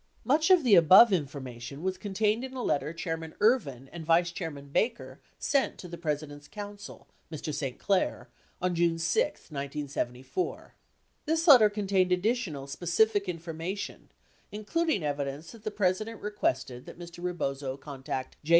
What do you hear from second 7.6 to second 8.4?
Clair